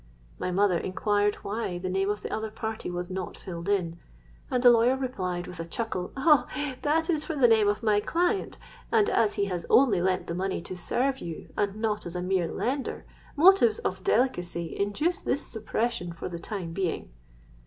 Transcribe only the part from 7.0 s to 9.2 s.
is for the name of my client; and